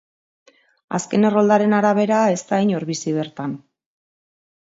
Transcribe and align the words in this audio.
Azken 0.97 1.27
erroldaren 1.29 1.75
arabera 1.79 2.21
ez 2.37 2.41
da 2.53 2.61
inor 2.67 2.87
bizi 2.93 3.15
bertan. 3.19 3.53